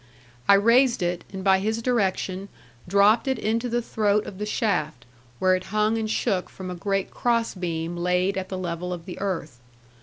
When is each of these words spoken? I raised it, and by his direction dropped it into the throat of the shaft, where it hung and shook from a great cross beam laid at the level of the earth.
I 0.49 0.55
raised 0.55 1.03
it, 1.03 1.23
and 1.31 1.43
by 1.43 1.59
his 1.59 1.79
direction 1.79 2.49
dropped 2.87 3.27
it 3.27 3.37
into 3.37 3.69
the 3.69 3.83
throat 3.83 4.25
of 4.25 4.39
the 4.39 4.47
shaft, 4.47 5.05
where 5.37 5.53
it 5.53 5.65
hung 5.65 5.95
and 5.95 6.09
shook 6.09 6.49
from 6.49 6.71
a 6.71 6.75
great 6.75 7.11
cross 7.11 7.53
beam 7.53 7.95
laid 7.95 8.35
at 8.35 8.49
the 8.49 8.57
level 8.57 8.93
of 8.93 9.05
the 9.05 9.19
earth. 9.19 9.59